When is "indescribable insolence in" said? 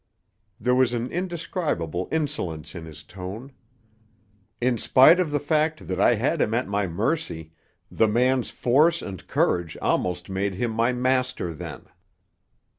1.11-2.85